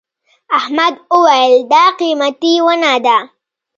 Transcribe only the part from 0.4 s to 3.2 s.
احمد وويل: دا قيمتي ونه ده.